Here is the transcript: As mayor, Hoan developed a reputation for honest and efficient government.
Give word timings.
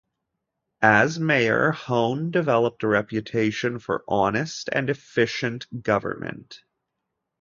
As 0.81 1.19
mayor, 1.19 1.73
Hoan 1.73 2.31
developed 2.31 2.81
a 2.81 2.87
reputation 2.87 3.77
for 3.77 4.03
honest 4.07 4.67
and 4.73 4.89
efficient 4.89 5.67
government. 5.83 6.63